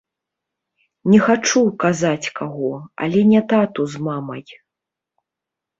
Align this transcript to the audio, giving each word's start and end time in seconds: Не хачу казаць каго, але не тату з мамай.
Не 1.13 1.19
хачу 1.25 1.61
казаць 1.85 2.31
каго, 2.41 2.73
але 3.05 3.19
не 3.35 3.41
тату 3.55 3.81
з 3.95 4.07
мамай. 4.11 4.43